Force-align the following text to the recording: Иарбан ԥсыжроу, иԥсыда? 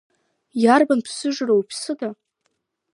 Иарбан 0.63 0.99
ԥсыжроу, 1.05 1.59
иԥсыда? 1.61 2.09